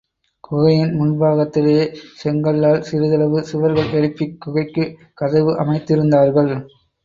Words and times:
குகையின் 0.39 0.93
முன்பாகத்திலே 0.99 1.75
செங்கல்லால் 2.15 2.81
சிறிதளவு 2.81 3.43
சுவர்கள் 3.43 3.91
எழுப்பிக் 3.91 4.41
குகைக்குக் 4.41 4.99
கதவு 5.13 5.53
அமைத்திருந்தார்கள். 5.63 6.53